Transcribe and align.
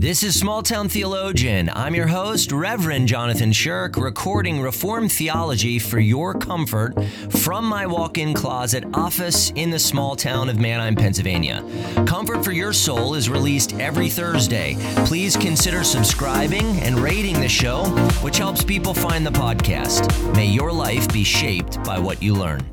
This 0.00 0.22
is 0.22 0.38
Small 0.38 0.62
Town 0.62 0.88
Theologian. 0.88 1.68
I'm 1.74 1.92
your 1.92 2.06
host, 2.06 2.52
Reverend 2.52 3.08
Jonathan 3.08 3.50
Shirk, 3.50 3.96
recording 3.96 4.60
Reformed 4.60 5.10
theology 5.10 5.80
for 5.80 5.98
your 5.98 6.34
comfort 6.34 6.94
from 7.30 7.64
my 7.64 7.84
walk 7.84 8.16
in 8.16 8.32
closet 8.32 8.84
office 8.94 9.50
in 9.56 9.70
the 9.70 9.78
small 9.80 10.14
town 10.14 10.48
of 10.48 10.60
Manheim, 10.60 10.94
Pennsylvania. 10.94 11.64
Comfort 12.06 12.44
for 12.44 12.52
Your 12.52 12.72
Soul 12.72 13.14
is 13.14 13.28
released 13.28 13.74
every 13.80 14.08
Thursday. 14.08 14.76
Please 15.04 15.36
consider 15.36 15.82
subscribing 15.82 16.78
and 16.82 17.00
rating 17.00 17.40
the 17.40 17.48
show, 17.48 17.86
which 18.22 18.38
helps 18.38 18.62
people 18.62 18.94
find 18.94 19.26
the 19.26 19.32
podcast. 19.32 20.32
May 20.36 20.46
your 20.46 20.70
life 20.70 21.12
be 21.12 21.24
shaped 21.24 21.82
by 21.82 21.98
what 21.98 22.22
you 22.22 22.34
learn. 22.34 22.64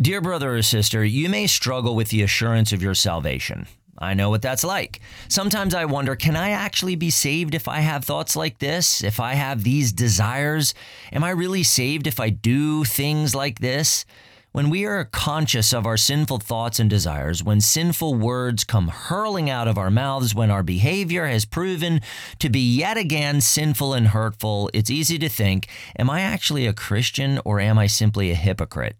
Dear 0.00 0.22
brother 0.22 0.56
or 0.56 0.62
sister, 0.62 1.04
you 1.04 1.28
may 1.28 1.46
struggle 1.46 1.94
with 1.94 2.08
the 2.08 2.22
assurance 2.22 2.72
of 2.72 2.82
your 2.82 2.94
salvation. 2.94 3.66
I 4.00 4.14
know 4.14 4.30
what 4.30 4.40
that's 4.40 4.64
like. 4.64 5.00
Sometimes 5.28 5.74
I 5.74 5.84
wonder 5.84 6.16
can 6.16 6.34
I 6.34 6.50
actually 6.50 6.96
be 6.96 7.10
saved 7.10 7.54
if 7.54 7.68
I 7.68 7.80
have 7.80 8.04
thoughts 8.04 8.34
like 8.34 8.58
this? 8.58 9.04
If 9.04 9.20
I 9.20 9.34
have 9.34 9.62
these 9.62 9.92
desires? 9.92 10.74
Am 11.12 11.22
I 11.22 11.30
really 11.30 11.62
saved 11.62 12.06
if 12.06 12.18
I 12.18 12.30
do 12.30 12.84
things 12.84 13.34
like 13.34 13.58
this? 13.58 14.06
When 14.52 14.68
we 14.68 14.84
are 14.84 15.04
conscious 15.04 15.72
of 15.72 15.86
our 15.86 15.96
sinful 15.96 16.38
thoughts 16.38 16.80
and 16.80 16.90
desires, 16.90 17.44
when 17.44 17.60
sinful 17.60 18.16
words 18.16 18.64
come 18.64 18.88
hurling 18.88 19.48
out 19.48 19.68
of 19.68 19.78
our 19.78 19.92
mouths, 19.92 20.34
when 20.34 20.50
our 20.50 20.64
behavior 20.64 21.26
has 21.26 21.44
proven 21.44 22.00
to 22.40 22.48
be 22.48 22.58
yet 22.58 22.96
again 22.96 23.40
sinful 23.40 23.94
and 23.94 24.08
hurtful, 24.08 24.68
it's 24.74 24.90
easy 24.90 25.18
to 25.18 25.28
think, 25.28 25.68
am 25.96 26.10
I 26.10 26.22
actually 26.22 26.66
a 26.66 26.72
Christian 26.72 27.38
or 27.44 27.60
am 27.60 27.78
I 27.78 27.86
simply 27.86 28.32
a 28.32 28.34
hypocrite? 28.34 28.96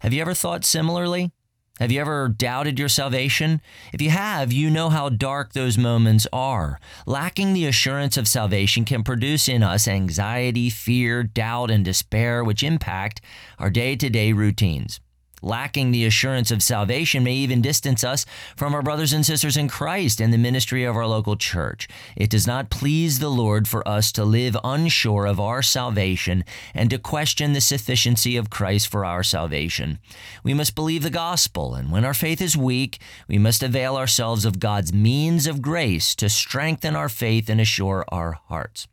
Have 0.00 0.12
you 0.12 0.22
ever 0.22 0.34
thought 0.34 0.64
similarly? 0.64 1.30
Have 1.80 1.90
you 1.90 1.98
ever 1.98 2.28
doubted 2.28 2.78
your 2.78 2.90
salvation? 2.90 3.62
If 3.94 4.02
you 4.02 4.10
have, 4.10 4.52
you 4.52 4.68
know 4.68 4.90
how 4.90 5.08
dark 5.08 5.54
those 5.54 5.78
moments 5.78 6.26
are. 6.30 6.78
Lacking 7.06 7.54
the 7.54 7.64
assurance 7.64 8.18
of 8.18 8.28
salvation 8.28 8.84
can 8.84 9.02
produce 9.02 9.48
in 9.48 9.62
us 9.62 9.88
anxiety, 9.88 10.68
fear, 10.68 11.22
doubt, 11.22 11.70
and 11.70 11.82
despair, 11.82 12.44
which 12.44 12.62
impact 12.62 13.22
our 13.58 13.70
day 13.70 13.96
to 13.96 14.10
day 14.10 14.34
routines. 14.34 15.00
Lacking 15.42 15.90
the 15.90 16.04
assurance 16.04 16.50
of 16.50 16.62
salvation 16.62 17.24
may 17.24 17.34
even 17.34 17.62
distance 17.62 18.04
us 18.04 18.26
from 18.56 18.74
our 18.74 18.82
brothers 18.82 19.12
and 19.12 19.24
sisters 19.24 19.56
in 19.56 19.68
Christ 19.68 20.20
and 20.20 20.32
the 20.32 20.38
ministry 20.38 20.84
of 20.84 20.96
our 20.96 21.06
local 21.06 21.36
church. 21.36 21.88
It 22.16 22.28
does 22.28 22.46
not 22.46 22.70
please 22.70 23.18
the 23.18 23.30
Lord 23.30 23.66
for 23.66 23.86
us 23.88 24.12
to 24.12 24.24
live 24.24 24.56
unsure 24.62 25.26
of 25.26 25.40
our 25.40 25.62
salvation 25.62 26.44
and 26.74 26.90
to 26.90 26.98
question 26.98 27.52
the 27.52 27.60
sufficiency 27.60 28.36
of 28.36 28.50
Christ 28.50 28.88
for 28.88 29.04
our 29.04 29.22
salvation. 29.22 29.98
We 30.44 30.54
must 30.54 30.74
believe 30.74 31.02
the 31.02 31.10
gospel, 31.10 31.74
and 31.74 31.90
when 31.90 32.04
our 32.04 32.14
faith 32.14 32.40
is 32.40 32.56
weak, 32.56 33.00
we 33.28 33.38
must 33.38 33.62
avail 33.62 33.96
ourselves 33.96 34.44
of 34.44 34.60
God's 34.60 34.92
means 34.92 35.46
of 35.46 35.62
grace 35.62 36.14
to 36.16 36.28
strengthen 36.28 36.94
our 36.94 37.08
faith 37.08 37.48
and 37.48 37.60
assure 37.60 38.04
our 38.08 38.32
hearts. 38.48 38.86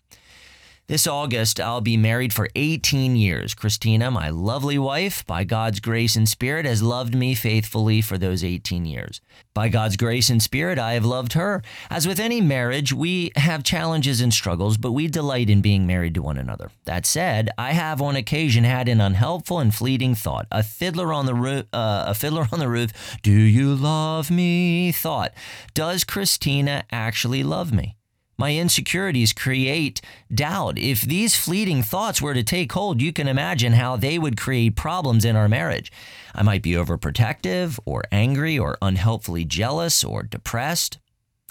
This 0.90 1.06
August, 1.06 1.60
I'll 1.60 1.82
be 1.82 1.98
married 1.98 2.32
for 2.32 2.48
18 2.56 3.18
years. 3.18 3.54
Christina, 3.54 4.10
my 4.10 4.30
lovely 4.30 4.80
wife, 4.80 5.26
by 5.26 5.44
God's 5.44 5.82
grace 5.82 6.16
and 6.16 6.30
spirit, 6.30 6.66
has 6.66 6.82
loved 6.82 7.14
me 7.14 7.36
faithfully 7.36 8.00
for 8.00 8.18
those 8.18 8.42
18 8.42 8.86
years. 8.86 9.20
By 9.54 9.68
God's 9.68 9.98
grace 9.98 10.30
and 10.30 10.42
spirit, 10.42 10.80
I 10.80 10.94
have 10.94 11.04
loved 11.04 11.34
her. 11.34 11.62
As 11.90 12.08
with 12.08 12.22
any 12.22 12.40
marriage, 12.40 12.94
we 12.94 13.34
have 13.36 13.66
challenges 13.66 14.22
and 14.22 14.34
struggles, 14.34 14.78
but 14.78 14.94
we 14.94 15.10
delight 15.10 15.50
in 15.50 15.60
being 15.60 15.86
married 15.86 16.14
to 16.14 16.22
one 16.22 16.38
another. 16.38 16.72
That 16.86 17.06
said, 17.06 17.50
I 17.58 17.74
have 17.74 18.02
on 18.02 18.16
occasion 18.16 18.64
had 18.64 18.88
an 18.88 19.02
unhelpful 19.02 19.60
and 19.60 19.76
fleeting 19.76 20.16
thought, 20.16 20.48
a 20.54 20.64
fiddler 20.64 21.12
on 21.12 21.26
the 21.26 21.36
roof, 21.36 21.66
uh, 21.74 22.06
a 22.08 22.14
fiddler 22.14 22.48
on 22.54 22.60
the 22.60 22.70
roof, 22.70 22.94
do 23.22 23.34
you 23.34 23.76
love 23.76 24.32
me? 24.32 24.94
thought. 24.94 25.34
Does 25.74 26.06
Christina 26.06 26.86
actually 26.94 27.44
love 27.44 27.74
me? 27.74 27.97
My 28.40 28.56
insecurities 28.56 29.34
create 29.34 30.00
doubt. 30.32 30.78
If 30.78 31.02
these 31.02 31.36
fleeting 31.36 31.82
thoughts 31.82 32.22
were 32.22 32.36
to 32.36 32.44
take 32.44 32.72
hold, 32.72 33.02
you 33.02 33.12
can 33.12 33.28
imagine 33.28 33.74
how 33.74 33.96
they 33.96 34.20
would 34.20 34.38
create 34.38 34.76
problems 34.76 35.26
in 35.26 35.36
our 35.36 35.50
marriage. 35.50 35.92
I 36.36 36.44
might 36.44 36.62
be 36.62 36.74
overprotective, 36.74 37.80
or 37.84 38.04
angry, 38.12 38.60
or 38.60 38.78
unhelpfully 38.80 39.46
jealous, 39.46 40.04
or 40.04 40.22
depressed. 40.22 41.00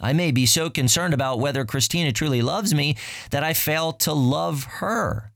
I 0.00 0.12
may 0.12 0.30
be 0.30 0.47
so 0.47 0.70
concerned 0.70 1.12
about 1.12 1.41
whether 1.41 1.64
Christina 1.64 2.12
truly 2.12 2.41
loves 2.41 2.72
me 2.72 2.97
that 3.30 3.42
I 3.42 3.53
fail 3.53 3.92
to 3.94 4.12
love 4.12 4.64
her. 4.78 5.32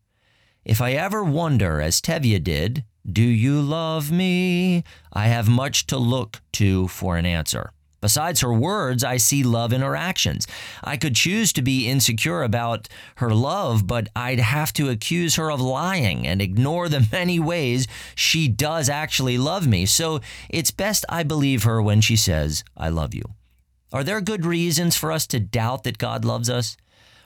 If 0.64 0.80
I 0.80 0.92
ever 0.92 1.24
wonder, 1.24 1.80
as 1.80 2.00
Tevye 2.00 2.44
did, 2.44 2.84
do 3.10 3.22
you 3.22 3.60
love 3.60 4.12
me? 4.12 4.84
I 5.12 5.26
have 5.26 5.48
much 5.48 5.86
to 5.86 5.96
look 5.96 6.42
to 6.52 6.86
for 6.88 7.16
an 7.16 7.26
answer. 7.26 7.72
Besides 8.00 8.40
her 8.40 8.52
words, 8.52 9.04
I 9.04 9.18
see 9.18 9.42
love 9.42 9.72
in 9.72 9.82
her 9.82 9.94
actions. 9.94 10.46
I 10.82 10.96
could 10.96 11.14
choose 11.14 11.52
to 11.52 11.62
be 11.62 11.88
insecure 11.88 12.42
about 12.42 12.88
her 13.16 13.30
love, 13.30 13.86
but 13.86 14.08
I'd 14.16 14.40
have 14.40 14.72
to 14.74 14.88
accuse 14.88 15.36
her 15.36 15.50
of 15.50 15.60
lying 15.60 16.26
and 16.26 16.40
ignore 16.40 16.88
the 16.88 17.06
many 17.12 17.38
ways 17.38 17.86
she 18.14 18.48
does 18.48 18.88
actually 18.88 19.36
love 19.36 19.66
me. 19.66 19.86
So 19.86 20.20
it's 20.48 20.70
best 20.70 21.04
I 21.08 21.22
believe 21.22 21.64
her 21.64 21.82
when 21.82 22.00
she 22.00 22.16
says, 22.16 22.64
I 22.76 22.88
love 22.88 23.14
you. 23.14 23.24
Are 23.92 24.04
there 24.04 24.20
good 24.20 24.46
reasons 24.46 24.96
for 24.96 25.10
us 25.10 25.26
to 25.28 25.40
doubt 25.40 25.82
that 25.82 25.98
God 25.98 26.24
loves 26.24 26.48
us? 26.48 26.76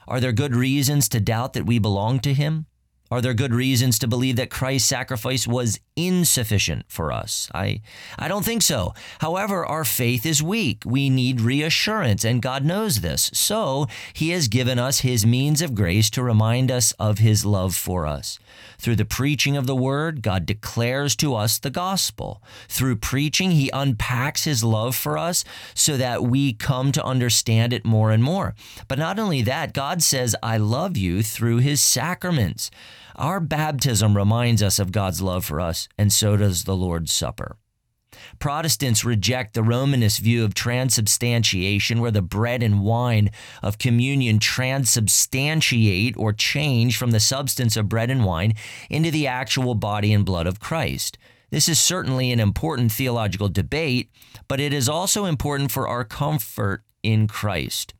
Are 0.07 0.19
there 0.19 0.31
good 0.31 0.55
reasons 0.55 1.07
to 1.09 1.19
doubt 1.19 1.53
that 1.53 1.65
we 1.65 1.79
belong 1.79 2.19
to 2.21 2.33
Him? 2.33 2.65
Are 3.11 3.21
there 3.21 3.33
good 3.33 3.53
reasons 3.53 3.99
to 3.99 4.07
believe 4.07 4.35
that 4.37 4.49
Christ's 4.49 4.89
sacrifice 4.89 5.47
was 5.47 5.79
insufficient 5.95 6.85
for 6.87 7.11
us? 7.11 7.49
I, 7.53 7.81
I 8.17 8.27
don't 8.27 8.45
think 8.45 8.61
so. 8.61 8.93
However, 9.19 9.65
our 9.65 9.85
faith 9.85 10.25
is 10.25 10.43
weak. 10.43 10.83
We 10.85 11.09
need 11.09 11.41
reassurance, 11.41 12.23
and 12.23 12.41
God 12.41 12.63
knows 12.63 13.01
this. 13.01 13.31
So, 13.33 13.87
He 14.13 14.29
has 14.29 14.47
given 14.47 14.79
us 14.79 14.99
His 14.99 15.25
means 15.25 15.61
of 15.61 15.75
grace 15.75 16.09
to 16.11 16.23
remind 16.23 16.71
us 16.71 16.91
of 16.93 17.19
His 17.19 17.45
love 17.45 17.75
for 17.75 18.05
us. 18.05 18.39
Through 18.77 18.97
the 18.97 19.05
preaching 19.05 19.57
of 19.57 19.67
the 19.67 19.75
Word, 19.75 20.21
God 20.21 20.45
declares 20.45 21.15
to 21.17 21.35
us 21.35 21.57
the 21.57 21.69
gospel. 21.69 22.41
Through 22.67 22.97
preaching, 22.97 23.51
He 23.51 23.69
unpacks 23.71 24.43
His 24.43 24.63
love 24.63 24.95
for 24.95 25.17
us 25.17 25.43
so 25.73 25.97
that 25.97 26.23
we 26.23 26.53
come 26.53 26.91
to 26.91 27.03
understand 27.03 27.73
it 27.73 27.85
more 27.85 28.11
and 28.11 28.23
more. 28.23 28.55
But 28.87 28.99
not 28.99 29.19
only 29.19 29.41
that, 29.43 29.73
God 29.73 30.01
says, 30.01 30.35
I 30.43 30.57
love 30.57 30.97
you 30.97 31.23
through 31.23 31.57
His 31.57 31.81
sacraments. 31.81 32.69
Our 33.15 33.39
baptism 33.39 34.17
reminds 34.17 34.61
us 34.61 34.77
of 34.77 34.91
God's 34.91 35.21
love 35.21 35.45
for 35.45 35.61
us, 35.61 35.87
and 35.97 36.11
so 36.11 36.35
does 36.35 36.65
the 36.65 36.75
Lord's 36.75 37.13
Supper. 37.13 37.57
Protestants 38.39 39.05
reject 39.05 39.53
the 39.53 39.63
Romanist 39.63 40.19
view 40.19 40.43
of 40.43 40.53
transubstantiation, 40.53 42.01
where 42.01 42.11
the 42.11 42.21
bread 42.21 42.61
and 42.61 42.81
wine 42.81 43.31
of 43.63 43.77
communion 43.77 44.39
transubstantiate 44.39 46.15
or 46.17 46.33
change 46.33 46.97
from 46.97 47.11
the 47.11 47.19
substance 47.19 47.77
of 47.77 47.89
bread 47.89 48.09
and 48.09 48.25
wine 48.25 48.53
into 48.89 49.11
the 49.11 49.27
actual 49.27 49.75
body 49.75 50.13
and 50.13 50.25
blood 50.25 50.47
of 50.47 50.59
Christ. 50.59 51.17
This 51.51 51.69
is 51.69 51.79
certainly 51.79 52.31
an 52.31 52.39
important 52.39 52.91
theological 52.91 53.47
debate, 53.47 54.11
but 54.47 54.59
it 54.59 54.73
is 54.73 54.89
also 54.89 55.25
important 55.25 55.71
for 55.71 55.87
our 55.87 56.03
comfort 56.03 56.83
in 57.01 57.27
Christ. 57.27 57.93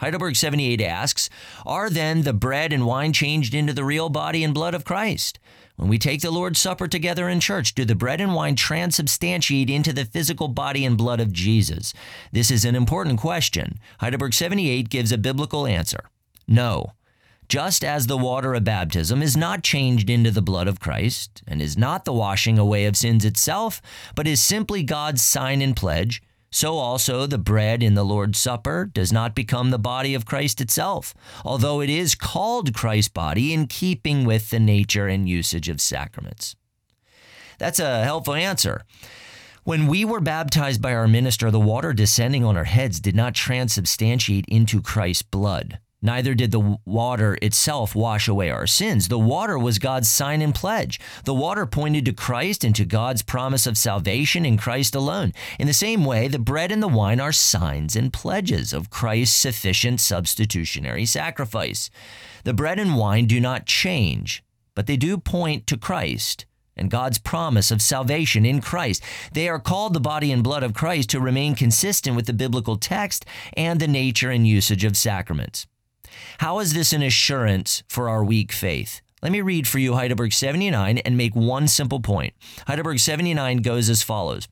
Heidelberg 0.00 0.34
78 0.34 0.80
asks, 0.80 1.28
Are 1.66 1.90
then 1.90 2.22
the 2.22 2.32
bread 2.32 2.72
and 2.72 2.86
wine 2.86 3.12
changed 3.12 3.54
into 3.54 3.74
the 3.74 3.84
real 3.84 4.08
body 4.08 4.42
and 4.42 4.54
blood 4.54 4.74
of 4.74 4.84
Christ? 4.84 5.38
When 5.76 5.90
we 5.90 5.98
take 5.98 6.22
the 6.22 6.30
Lord's 6.30 6.58
Supper 6.58 6.88
together 6.88 7.28
in 7.28 7.38
church, 7.38 7.74
do 7.74 7.84
the 7.84 7.94
bread 7.94 8.20
and 8.20 8.34
wine 8.34 8.56
transubstantiate 8.56 9.68
into 9.68 9.92
the 9.92 10.06
physical 10.06 10.48
body 10.48 10.86
and 10.86 10.96
blood 10.96 11.20
of 11.20 11.32
Jesus? 11.32 11.92
This 12.32 12.50
is 12.50 12.64
an 12.64 12.74
important 12.74 13.20
question. 13.20 13.78
Heidelberg 14.00 14.32
78 14.32 14.88
gives 14.88 15.12
a 15.12 15.18
biblical 15.18 15.66
answer 15.66 16.08
No. 16.48 16.92
Just 17.48 17.84
as 17.84 18.06
the 18.06 18.16
water 18.16 18.54
of 18.54 18.64
baptism 18.64 19.22
is 19.22 19.36
not 19.36 19.64
changed 19.64 20.08
into 20.08 20.30
the 20.30 20.40
blood 20.40 20.68
of 20.68 20.80
Christ 20.80 21.42
and 21.46 21.60
is 21.60 21.76
not 21.76 22.04
the 22.04 22.12
washing 22.12 22.58
away 22.58 22.86
of 22.86 22.96
sins 22.96 23.24
itself, 23.24 23.82
but 24.14 24.28
is 24.28 24.40
simply 24.40 24.82
God's 24.82 25.20
sign 25.20 25.60
and 25.60 25.76
pledge, 25.76 26.22
so 26.50 26.78
also 26.78 27.26
the 27.26 27.38
bread 27.38 27.82
in 27.82 27.94
the 27.94 28.04
Lord's 28.04 28.38
Supper 28.38 28.90
does 28.92 29.12
not 29.12 29.34
become 29.34 29.70
the 29.70 29.78
body 29.78 30.14
of 30.14 30.26
Christ 30.26 30.60
itself, 30.60 31.14
although 31.44 31.80
it 31.80 31.90
is 31.90 32.14
called 32.14 32.74
Christ's 32.74 33.08
body 33.08 33.52
in 33.52 33.66
keeping 33.66 34.24
with 34.24 34.50
the 34.50 34.60
nature 34.60 35.06
and 35.06 35.28
usage 35.28 35.68
of 35.68 35.80
sacraments. 35.80 36.56
That's 37.58 37.78
a 37.78 38.04
helpful 38.04 38.34
answer. 38.34 38.82
When 39.64 39.86
we 39.86 40.04
were 40.04 40.20
baptized 40.20 40.80
by 40.80 40.94
our 40.94 41.06
minister, 41.06 41.50
the 41.50 41.60
water 41.60 41.92
descending 41.92 42.44
on 42.44 42.56
our 42.56 42.64
heads 42.64 42.98
did 42.98 43.14
not 43.14 43.34
transubstantiate 43.34 44.46
into 44.48 44.80
Christ's 44.80 45.22
blood. 45.22 45.78
Neither 46.02 46.34
did 46.34 46.50
the 46.50 46.78
water 46.86 47.36
itself 47.42 47.94
wash 47.94 48.26
away 48.26 48.50
our 48.50 48.66
sins. 48.66 49.08
The 49.08 49.18
water 49.18 49.58
was 49.58 49.78
God's 49.78 50.08
sign 50.08 50.40
and 50.40 50.54
pledge. 50.54 50.98
The 51.24 51.34
water 51.34 51.66
pointed 51.66 52.06
to 52.06 52.14
Christ 52.14 52.64
and 52.64 52.74
to 52.76 52.86
God's 52.86 53.20
promise 53.20 53.66
of 53.66 53.76
salvation 53.76 54.46
in 54.46 54.56
Christ 54.56 54.94
alone. 54.94 55.32
In 55.58 55.66
the 55.66 55.74
same 55.74 56.06
way, 56.06 56.26
the 56.26 56.38
bread 56.38 56.72
and 56.72 56.82
the 56.82 56.88
wine 56.88 57.20
are 57.20 57.32
signs 57.32 57.96
and 57.96 58.12
pledges 58.12 58.72
of 58.72 58.88
Christ's 58.88 59.36
sufficient 59.36 60.00
substitutionary 60.00 61.04
sacrifice. 61.04 61.90
The 62.44 62.54
bread 62.54 62.78
and 62.78 62.96
wine 62.96 63.26
do 63.26 63.38
not 63.38 63.66
change, 63.66 64.42
but 64.74 64.86
they 64.86 64.96
do 64.96 65.18
point 65.18 65.66
to 65.66 65.76
Christ 65.76 66.46
and 66.76 66.90
God's 66.90 67.18
promise 67.18 67.70
of 67.70 67.82
salvation 67.82 68.46
in 68.46 68.62
Christ. 68.62 69.04
They 69.34 69.50
are 69.50 69.60
called 69.60 69.92
the 69.92 70.00
body 70.00 70.32
and 70.32 70.42
blood 70.42 70.62
of 70.62 70.72
Christ 70.72 71.10
to 71.10 71.20
remain 71.20 71.54
consistent 71.54 72.16
with 72.16 72.24
the 72.24 72.32
biblical 72.32 72.76
text 72.76 73.26
and 73.52 73.78
the 73.78 73.88
nature 73.88 74.30
and 74.30 74.48
usage 74.48 74.84
of 74.84 74.96
sacraments. 74.96 75.66
How 76.38 76.58
is 76.58 76.72
this 76.72 76.92
an 76.92 77.02
assurance 77.02 77.82
for 77.88 78.08
our 78.08 78.24
weak 78.24 78.52
faith? 78.52 79.00
Let 79.22 79.32
me 79.32 79.40
read 79.42 79.68
for 79.68 79.78
you 79.78 79.94
Heidelberg 79.94 80.32
79 80.32 80.98
and 80.98 81.16
make 81.16 81.34
one 81.34 81.68
simple 81.68 82.00
point. 82.00 82.32
Heidelberg 82.66 82.98
79 82.98 83.58
goes 83.58 83.90
as 83.90 84.02
follows. 84.02 84.48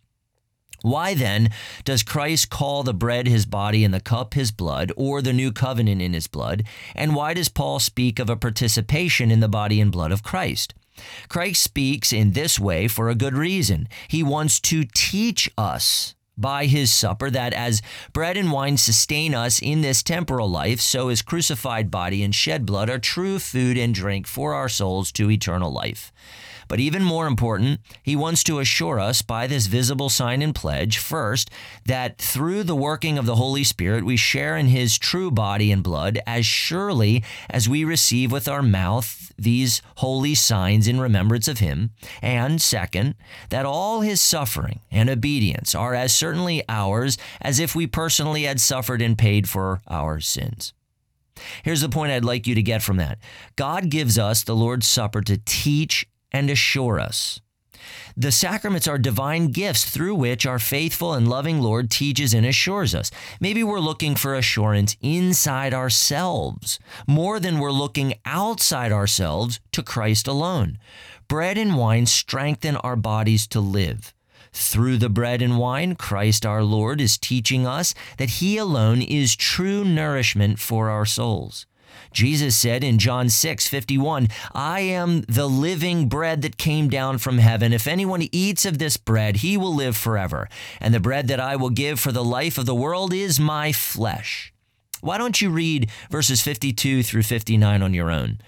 Why 0.83 1.15
then 1.15 1.51
does 1.85 2.03
Christ 2.03 2.51
call 2.51 2.83
the 2.83 2.95
bread 2.95 3.27
his 3.27 3.47
body 3.47 3.83
and 3.83 3.93
the 3.93 4.01
cup 4.01 4.35
his 4.35 4.53
blood, 4.53 4.93
or 4.97 5.21
the 5.21 5.33
new 5.33 5.51
covenant 5.51 6.01
in 6.01 6.13
his 6.13 6.29
blood? 6.29 6.65
And 6.95 7.17
why 7.17 7.35
does 7.35 7.49
Paul 7.49 7.81
speak 7.81 8.19
of 8.19 8.31
a 8.31 8.37
participation 8.37 9.31
in 9.31 9.41
the 9.41 9.49
body 9.49 9.81
and 9.81 9.91
blood 9.91 10.13
of 10.13 10.23
Christ? 10.23 10.75
Christ 11.29 11.63
speaks 11.63 12.13
in 12.13 12.33
this 12.33 12.59
way 12.61 12.89
for 12.89 13.09
a 13.09 13.15
good 13.15 13.35
reason. 13.35 13.89
He 14.07 14.23
wants 14.23 14.61
to 14.61 14.85
teach 14.85 15.51
us 15.57 16.15
by 16.41 16.67
his 16.67 16.93
supper 16.93 17.31
that 17.31 17.53
as 17.53 17.83
bread 18.13 18.37
and 18.37 18.53
wine 18.53 18.77
sustain 18.77 19.35
us 19.35 19.61
in 19.61 19.81
this 19.81 20.03
temporal 20.03 20.49
life, 20.49 20.81
so 20.81 21.09
his 21.09 21.21
crucified 21.21 21.91
body 21.91 22.23
and 22.23 22.35
shed 22.35 22.65
blood 22.65 22.89
are 22.89 22.99
true 22.99 23.39
food 23.39 23.77
and 23.77 23.95
drink 23.95 24.27
for 24.27 24.55
our 24.55 24.69
souls 24.69 25.13
to 25.13 25.31
eternal 25.31 25.73
life. 25.73 26.13
But 26.69 26.81
even 26.81 27.03
more 27.03 27.27
important, 27.27 27.81
he 28.03 28.15
wants 28.15 28.45
to 28.45 28.59
assure 28.59 29.01
us 29.01 29.23
by 29.23 29.47
this 29.47 29.67
visible 29.67 30.11
sign 30.11 30.43
and 30.43 30.55
pledge, 30.55 30.99
first, 30.99 31.51
that 31.87 32.19
through 32.19 32.63
the 32.63 32.77
working 32.77 33.19
of 33.19 33.27
the 33.27 33.37
Holy 33.37 33.65
Spirit, 33.65 34.05
we 34.05 34.17
share 34.17 34.57
in 34.57 34.69
his 34.69 34.99
true 34.99 35.31
body 35.31 35.73
and 35.73 35.83
blood 35.83 36.21
as 36.27 36.45
surely 36.45 37.25
as 37.49 37.69
we 37.69 37.85
receive 37.85 38.31
with 38.31 38.47
our 38.47 38.63
mouth 38.63 39.33
these 39.39 39.81
holy 39.97 40.35
signs 40.35 40.87
in 40.87 41.01
remembrance 41.01 41.49
of 41.49 41.59
him. 41.59 41.91
And 42.21 42.61
second, 42.61 43.15
that 43.49 43.65
all 43.65 44.03
his 44.03 44.21
suffering 44.21 44.81
and 44.91 45.09
obedience 45.09 45.75
are 45.75 45.95
as 45.95 46.13
certainly 46.13 46.63
ours 46.69 47.17
as 47.41 47.59
if 47.59 47.75
we 47.75 47.87
personally 47.87 48.43
had 48.43 48.61
suffered 48.61 49.01
and 49.01 49.17
paid 49.17 49.49
for 49.49 49.81
our 49.89 50.21
sins. 50.21 50.75
Here's 51.63 51.81
the 51.81 51.89
point 51.89 52.13
I'd 52.13 52.25
like 52.25 52.47
you 52.47 52.55
to 52.57 52.63
get 52.63 52.83
from 52.83 52.97
that 52.97 53.19
God 53.57 53.91
gives 53.91 54.19
us 54.19 54.43
the 54.43 54.57
Lord's 54.57 54.87
Supper 54.87 55.21
to 55.23 55.39
teach 55.45 56.07
and 56.33 56.51
assure 56.51 57.01
us. 57.01 57.41
The 58.17 58.33
sacraments 58.33 58.89
are 58.89 58.99
divine 58.99 59.49
gifts 59.49 59.85
through 59.85 60.17
which 60.17 60.45
our 60.45 60.59
faithful 60.59 61.15
and 61.15 61.29
loving 61.29 61.61
Lord 61.61 61.91
teaches 61.91 62.35
and 62.35 62.45
assures 62.45 62.95
us. 62.95 63.11
Maybe 63.41 63.63
we're 63.63 63.79
looking 63.79 64.17
for 64.17 64.35
assurance 64.35 64.97
inside 65.01 65.73
ourselves 65.73 66.81
more 67.07 67.39
than 67.39 67.59
we're 67.59 67.71
looking 67.71 68.15
outside 68.25 68.91
ourselves 68.91 69.61
to 69.73 69.83
Christ 69.83 70.27
alone. 70.27 70.79
Bread 71.29 71.57
and 71.57 71.77
wine 71.77 72.07
strengthen 72.07 72.77
our 72.77 72.97
bodies 72.97 73.47
to 73.49 73.61
live. 73.61 74.13
Through 74.53 74.97
the 74.97 75.11
bread 75.11 75.41
and 75.43 75.59
wine, 75.59 75.95
Christ 75.95 76.45
our 76.45 76.65
Lord 76.65 77.01
is 77.01 77.19
teaching 77.19 77.67
us 77.67 77.95
that 78.17 78.31
He 78.31 78.57
alone 78.57 79.03
is 79.03 79.37
true 79.37 79.85
nourishment 79.85 80.59
for 80.59 80.91
our 80.91 81.07
souls. 81.07 81.67
Jesus 82.13 82.57
said 82.57 82.83
in 82.83 82.99
John 82.99 83.29
6 83.29 83.69
51, 83.69 84.29
I 84.55 84.81
am 84.81 85.23
the 85.23 85.49
living 85.49 86.09
bread 86.09 86.43
that 86.43 86.59
came 86.59 86.89
down 86.89 87.19
from 87.19 87.39
heaven. 87.39 87.73
If 87.73 87.87
anyone 87.87 88.29
eats 88.33 88.65
of 88.65 88.79
this 88.79 88.97
bread, 88.97 89.37
he 89.37 89.57
will 89.57 89.75
live 89.75 89.97
forever. 89.97 90.49
And 90.81 90.93
the 90.95 91.01
bread 91.01 91.29
that 91.29 91.41
I 91.41 91.57
will 91.57 91.71
give 91.71 92.01
for 92.01 92.13
the 92.13 92.25
life 92.25 92.59
of 92.59 92.67
the 92.67 92.75
world 92.75 93.13
is 93.13 93.39
my 93.39 93.73
flesh. 93.73 94.53
Why 95.01 95.19
don't 95.19 95.41
you 95.41 95.51
read 95.51 95.91
verses 96.11 96.43
52 96.43 97.03
through 97.03 97.23
59 97.23 97.83
on 97.83 97.95
your 97.95 98.11
own? 98.11 98.39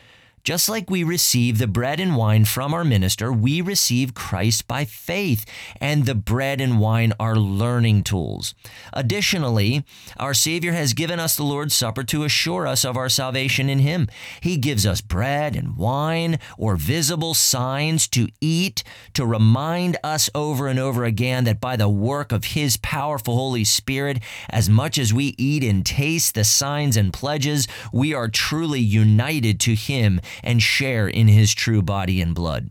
Just 0.42 0.70
like 0.70 0.88
we 0.88 1.04
receive 1.04 1.58
the 1.58 1.66
bread 1.66 2.00
and 2.00 2.16
wine 2.16 2.46
from 2.46 2.72
our 2.72 2.84
minister, 2.84 3.30
we 3.30 3.60
receive 3.60 4.14
Christ 4.14 4.66
by 4.66 4.86
faith, 4.86 5.44
and 5.80 6.06
the 6.06 6.14
bread 6.14 6.62
and 6.62 6.80
wine 6.80 7.12
are 7.20 7.36
learning 7.36 8.04
tools. 8.04 8.54
Additionally, 8.94 9.84
our 10.18 10.32
Savior 10.32 10.72
has 10.72 10.94
given 10.94 11.20
us 11.20 11.36
the 11.36 11.42
Lord's 11.42 11.74
Supper 11.74 12.02
to 12.04 12.24
assure 12.24 12.66
us 12.66 12.86
of 12.86 12.96
our 12.96 13.10
salvation 13.10 13.68
in 13.68 13.80
Him. 13.80 14.08
He 14.40 14.56
gives 14.56 14.86
us 14.86 15.02
bread 15.02 15.56
and 15.56 15.76
wine 15.76 16.38
or 16.56 16.76
visible 16.76 17.34
signs 17.34 18.08
to 18.08 18.28
eat 18.40 18.82
to 19.12 19.26
remind 19.26 19.98
us 20.02 20.30
over 20.34 20.68
and 20.68 20.78
over 20.78 21.04
again 21.04 21.44
that 21.44 21.60
by 21.60 21.76
the 21.76 21.88
work 21.88 22.32
of 22.32 22.44
His 22.44 22.78
powerful 22.78 23.34
Holy 23.34 23.64
Spirit, 23.64 24.20
as 24.48 24.70
much 24.70 24.96
as 24.96 25.12
we 25.12 25.34
eat 25.36 25.62
and 25.62 25.84
taste 25.84 26.34
the 26.34 26.44
signs 26.44 26.96
and 26.96 27.12
pledges, 27.12 27.68
we 27.92 28.14
are 28.14 28.28
truly 28.28 28.80
united 28.80 29.60
to 29.60 29.74
Him 29.74 30.18
and 30.42 30.62
share 30.62 31.08
in 31.08 31.28
his 31.28 31.54
true 31.54 31.82
body 31.82 32.20
and 32.20 32.34
blood. 32.34 32.70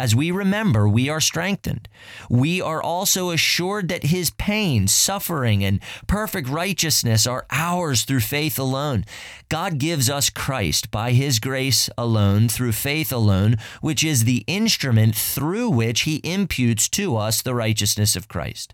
As 0.00 0.16
we 0.16 0.30
remember, 0.30 0.88
we 0.88 1.10
are 1.10 1.20
strengthened. 1.20 1.86
We 2.30 2.62
are 2.62 2.82
also 2.82 3.32
assured 3.32 3.88
that 3.88 4.04
his 4.04 4.30
pain, 4.30 4.88
suffering, 4.88 5.62
and 5.62 5.78
perfect 6.06 6.48
righteousness 6.48 7.26
are 7.26 7.44
ours 7.50 8.04
through 8.04 8.20
faith 8.20 8.58
alone. 8.58 9.04
God 9.50 9.76
gives 9.76 10.08
us 10.08 10.30
Christ 10.30 10.90
by 10.90 11.12
his 11.12 11.38
grace 11.38 11.90
alone, 11.98 12.48
through 12.48 12.72
faith 12.72 13.12
alone, 13.12 13.56
which 13.82 14.02
is 14.02 14.24
the 14.24 14.42
instrument 14.46 15.14
through 15.14 15.68
which 15.68 16.02
he 16.02 16.22
imputes 16.24 16.88
to 16.90 17.18
us 17.18 17.42
the 17.42 17.54
righteousness 17.54 18.16
of 18.16 18.26
Christ. 18.26 18.72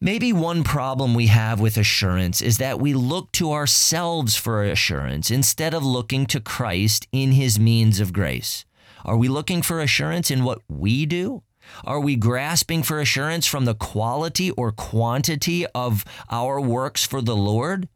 Maybe 0.00 0.32
one 0.32 0.62
problem 0.62 1.12
we 1.12 1.26
have 1.26 1.58
with 1.58 1.76
assurance 1.76 2.40
is 2.40 2.58
that 2.58 2.78
we 2.78 2.94
look 2.94 3.32
to 3.32 3.50
ourselves 3.50 4.36
for 4.36 4.62
assurance 4.62 5.28
instead 5.28 5.74
of 5.74 5.84
looking 5.84 6.24
to 6.26 6.38
Christ 6.38 7.08
in 7.10 7.32
his 7.32 7.58
means 7.58 7.98
of 7.98 8.12
grace. 8.12 8.64
Are 9.04 9.16
we 9.16 9.26
looking 9.26 9.60
for 9.60 9.80
assurance 9.80 10.30
in 10.30 10.44
what 10.44 10.60
we 10.68 11.04
do? 11.04 11.42
Are 11.84 11.98
we 11.98 12.14
grasping 12.14 12.84
for 12.84 13.00
assurance 13.00 13.48
from 13.48 13.64
the 13.64 13.74
quality 13.74 14.52
or 14.52 14.70
quantity 14.70 15.66
of 15.74 16.04
our 16.30 16.60
works 16.60 17.04
for 17.04 17.20
the 17.20 17.36
Lord? 17.36 17.88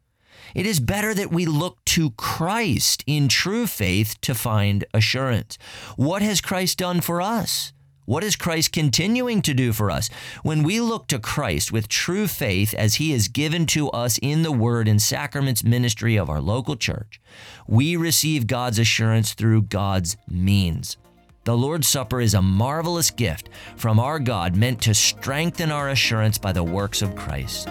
It 0.53 0.65
is 0.65 0.81
better 0.81 1.13
that 1.13 1.31
we 1.31 1.45
look 1.45 1.83
to 1.85 2.11
Christ 2.11 3.05
in 3.07 3.29
true 3.29 3.65
faith 3.65 4.19
to 4.21 4.35
find 4.35 4.83
assurance. 4.93 5.57
What 5.95 6.21
has 6.21 6.41
Christ 6.41 6.79
done 6.79 6.99
for 6.99 7.21
us? 7.21 7.71
What 8.05 8.23
is 8.23 8.35
Christ 8.35 8.73
continuing 8.73 9.41
to 9.43 9.53
do 9.53 9.71
for 9.71 9.89
us? 9.89 10.09
When 10.41 10.63
we 10.63 10.81
look 10.81 11.07
to 11.07 11.19
Christ 11.19 11.71
with 11.71 11.87
true 11.87 12.27
faith 12.27 12.73
as 12.73 12.95
he 12.95 13.13
is 13.13 13.29
given 13.29 13.65
to 13.67 13.89
us 13.91 14.19
in 14.21 14.43
the 14.43 14.51
word 14.51 14.89
and 14.89 15.01
sacraments 15.01 15.63
ministry 15.63 16.17
of 16.17 16.29
our 16.29 16.41
local 16.41 16.75
church, 16.75 17.21
we 17.65 17.95
receive 17.95 18.45
God's 18.45 18.77
assurance 18.77 19.33
through 19.33 19.63
God's 19.63 20.17
means. 20.27 20.97
The 21.45 21.55
Lord's 21.55 21.87
Supper 21.87 22.19
is 22.19 22.33
a 22.33 22.41
marvelous 22.41 23.09
gift 23.09 23.49
from 23.77 23.99
our 23.99 24.19
God 24.19 24.57
meant 24.57 24.81
to 24.81 24.93
strengthen 24.93 25.71
our 25.71 25.89
assurance 25.89 26.37
by 26.37 26.51
the 26.51 26.63
works 26.63 27.01
of 27.01 27.15
Christ. 27.15 27.69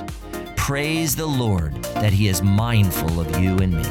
Praise 0.56 1.14
the 1.14 1.26
Lord 1.26 1.75
that 1.94 2.12
he 2.12 2.29
is 2.29 2.43
mindful 2.43 3.20
of 3.20 3.39
you 3.39 3.58
and 3.58 3.74
me. 3.74 3.84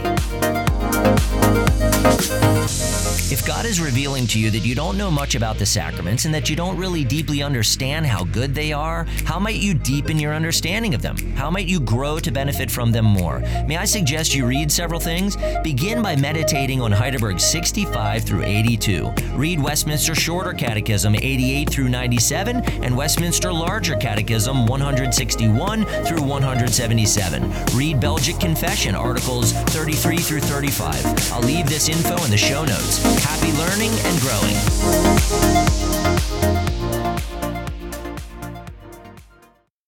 If 3.31 3.47
God 3.47 3.65
is 3.65 3.79
revealing 3.79 4.27
to 4.27 4.39
you 4.39 4.51
that 4.51 4.65
you 4.65 4.75
don't 4.75 4.97
know 4.97 5.09
much 5.09 5.35
about 5.35 5.57
the 5.57 5.65
sacraments 5.65 6.25
and 6.25 6.33
that 6.33 6.50
you 6.50 6.55
don't 6.57 6.75
really 6.75 7.05
deeply 7.05 7.41
understand 7.41 8.05
how 8.05 8.25
good 8.25 8.53
they 8.53 8.73
are, 8.73 9.05
how 9.23 9.39
might 9.39 9.55
you 9.55 9.73
deepen 9.73 10.19
your 10.19 10.33
understanding 10.33 10.93
of 10.93 11.01
them? 11.01 11.15
How 11.38 11.50
might 11.50 11.65
you 11.65 11.79
grow 11.79 12.19
to 12.19 12.29
benefit 12.29 12.69
from 12.69 12.91
them 12.91 13.05
more? 13.05 13.39
May 13.65 13.77
I 13.77 13.85
suggest 13.85 14.35
you 14.35 14.45
read 14.45 14.69
several 14.69 15.00
things? 15.00 15.38
Begin 15.63 16.01
by 16.01 16.13
meditating 16.17 16.81
on 16.81 16.91
Heidelberg 16.91 17.39
65 17.39 18.25
through 18.25 18.43
82. 18.43 19.09
Read 19.35 19.63
Westminster 19.63 20.13
Shorter 20.13 20.51
Catechism 20.51 21.15
88 21.15 21.69
through 21.69 21.88
97 21.88 22.57
and 22.83 22.97
Westminster 22.97 23.53
Larger 23.53 23.95
Catechism 23.95 24.65
161 24.65 25.85
through 26.03 26.21
177. 26.21 27.50
Read 27.77 28.01
Belgic 28.01 28.38
Confession 28.41 28.93
Articles 28.93 29.53
33 29.53 30.17
through 30.17 30.41
35. 30.41 31.31
I'll 31.31 31.41
leave 31.43 31.69
this 31.69 31.88
info 31.88 32.21
in 32.25 32.29
the 32.29 32.38
show 32.38 32.65
notes. 32.65 33.20
Happy 33.23 33.51
learning 33.53 33.91
and 34.05 34.19
growing. 34.21 36.11